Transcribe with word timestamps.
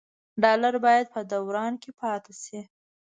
ډالر 0.41 0.75
باید 0.85 1.05
په 1.13 1.19
دوران 1.31 1.73
کې 1.81 1.91
پاتې 1.99 2.33
شي. 2.43 2.59